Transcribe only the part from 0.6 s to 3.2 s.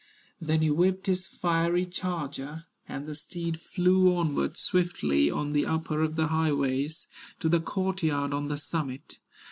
he whipped his fiery charger, And the